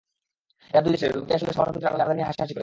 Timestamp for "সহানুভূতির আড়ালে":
1.57-2.03